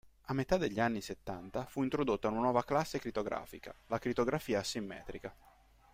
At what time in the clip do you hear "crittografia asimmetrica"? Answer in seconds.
3.99-5.31